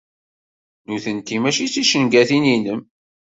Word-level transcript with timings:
Nutenti 0.87 1.35
mačči 1.41 1.65
d 1.67 1.71
ticengatin-inem. 1.73 2.81